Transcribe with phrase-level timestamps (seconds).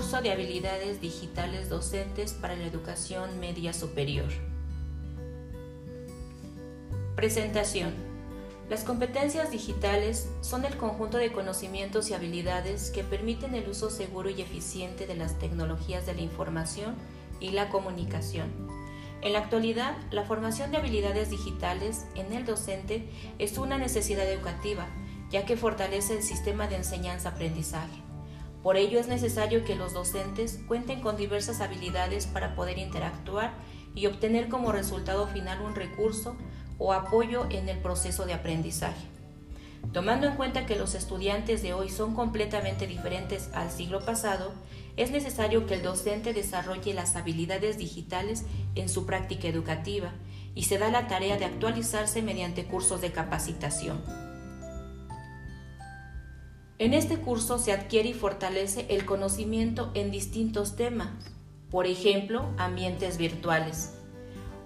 [0.00, 4.30] Curso de habilidades digitales docentes para la educación media superior.
[7.14, 7.92] Presentación.
[8.70, 14.30] Las competencias digitales son el conjunto de conocimientos y habilidades que permiten el uso seguro
[14.30, 16.94] y eficiente de las tecnologías de la información
[17.38, 18.48] y la comunicación.
[19.20, 23.06] En la actualidad, la formación de habilidades digitales en el docente
[23.38, 24.86] es una necesidad educativa,
[25.30, 28.09] ya que fortalece el sistema de enseñanza-aprendizaje.
[28.62, 33.54] Por ello es necesario que los docentes cuenten con diversas habilidades para poder interactuar
[33.94, 36.36] y obtener como resultado final un recurso
[36.78, 39.06] o apoyo en el proceso de aprendizaje.
[39.92, 44.52] Tomando en cuenta que los estudiantes de hoy son completamente diferentes al siglo pasado,
[44.96, 50.12] es necesario que el docente desarrolle las habilidades digitales en su práctica educativa
[50.54, 54.29] y se da la tarea de actualizarse mediante cursos de capacitación.
[56.80, 61.10] En este curso se adquiere y fortalece el conocimiento en distintos temas,
[61.70, 63.92] por ejemplo, ambientes virtuales.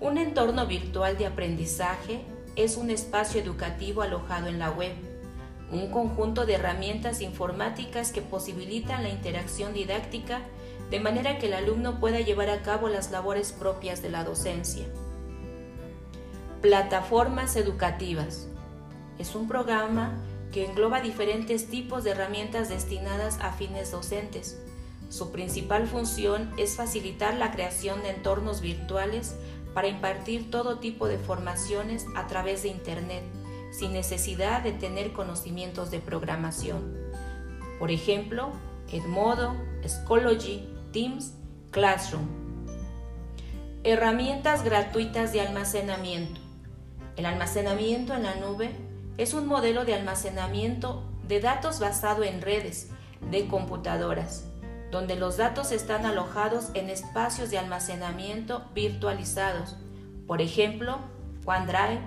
[0.00, 2.20] Un entorno virtual de aprendizaje
[2.54, 4.92] es un espacio educativo alojado en la web,
[5.72, 10.40] un conjunto de herramientas informáticas que posibilitan la interacción didáctica
[10.92, 14.84] de manera que el alumno pueda llevar a cabo las labores propias de la docencia.
[16.62, 18.46] Plataformas educativas.
[19.18, 20.16] Es un programa
[20.54, 24.56] que engloba diferentes tipos de herramientas destinadas a fines docentes.
[25.08, 29.34] Su principal función es facilitar la creación de entornos virtuales
[29.74, 33.24] para impartir todo tipo de formaciones a través de Internet,
[33.72, 36.96] sin necesidad de tener conocimientos de programación.
[37.80, 38.52] Por ejemplo,
[38.92, 41.32] Edmodo, Schoology, Teams,
[41.72, 42.28] Classroom.
[43.82, 46.40] Herramientas gratuitas de almacenamiento.
[47.16, 52.90] El almacenamiento en la nube es un modelo de almacenamiento de datos basado en redes
[53.30, 54.44] de computadoras,
[54.90, 59.76] donde los datos están alojados en espacios de almacenamiento virtualizados,
[60.26, 60.98] por ejemplo,
[61.44, 62.00] OneDrive,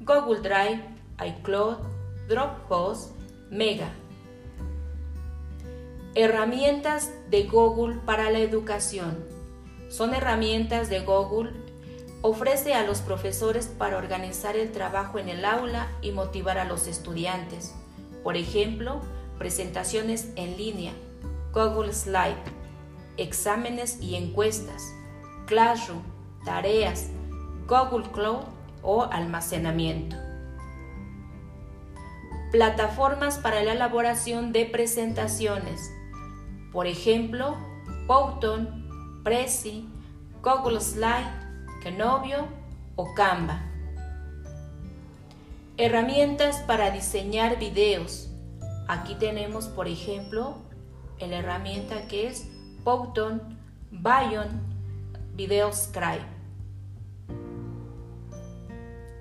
[0.00, 0.82] Google Drive,
[1.24, 1.76] iCloud,
[2.28, 3.12] Dropbox,
[3.50, 3.90] Mega.
[6.14, 9.24] Herramientas de Google para la educación.
[9.88, 11.52] Son herramientas de Google
[12.22, 16.86] ofrece a los profesores para organizar el trabajo en el aula y motivar a los
[16.86, 17.74] estudiantes.
[18.22, 19.00] Por ejemplo,
[19.38, 20.92] presentaciones en línea,
[21.52, 22.36] Google Slide,
[23.16, 24.94] exámenes y encuestas,
[25.46, 26.02] Classroom,
[26.44, 27.10] tareas,
[27.66, 28.44] Google Cloud
[28.82, 30.16] o almacenamiento.
[32.52, 35.90] Plataformas para la elaboración de presentaciones,
[36.70, 37.56] por ejemplo,
[38.06, 39.88] Powton, Prezi,
[40.42, 41.41] Google Slide,
[41.82, 42.46] Kenovio
[42.94, 43.60] o Canva.
[45.76, 48.30] Herramientas para diseñar videos.
[48.86, 50.58] Aquí tenemos, por ejemplo,
[51.18, 52.48] la herramienta que es
[52.84, 53.58] Powton
[53.90, 54.48] Bayon
[55.34, 56.26] Video Scribe.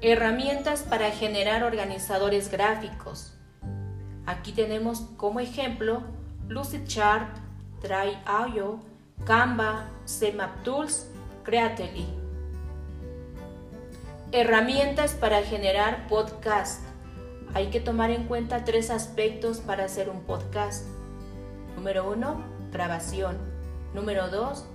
[0.01, 3.37] Herramientas para generar organizadores gráficos.
[4.25, 6.03] Aquí tenemos como ejemplo
[6.47, 7.37] Lucidchart,
[7.81, 8.79] Try.io,
[9.25, 11.07] Canva, CMapTools,
[11.43, 12.20] Creately.
[14.33, 16.81] Herramientas para generar podcast.
[17.53, 20.85] Hay que tomar en cuenta tres aspectos para hacer un podcast.
[21.75, 22.41] Número uno,
[22.71, 23.37] grabación.
[23.93, 24.65] Número dos,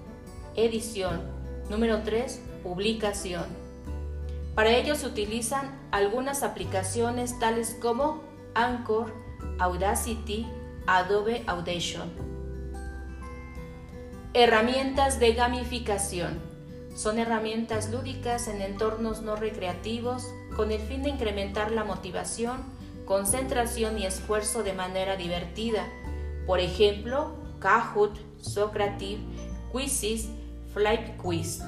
[0.57, 1.23] edición.
[1.71, 3.47] Número tres, publicación.
[4.55, 8.25] Para ello se utilizan algunas aplicaciones tales como
[8.55, 9.15] Anchor,
[9.59, 10.47] Audacity,
[10.87, 12.13] Adobe Audition.
[14.35, 16.56] Herramientas de gamificación.
[16.97, 22.65] Son herramientas lúdicas en entornos no recreativos con el fin de incrementar la motivación,
[23.05, 25.87] concentración y esfuerzo de manera divertida.
[26.47, 29.21] Por ejemplo, Kahoot, Socrative,
[29.73, 30.31] Quizzes,
[30.73, 31.61] Flight Quiz.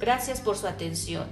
[0.00, 1.26] Gracias por su atención.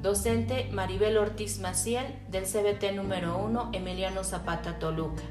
[0.00, 5.22] Docente Maribel Ortiz Maciel del CBT número 1 Emiliano Zapata Toluca.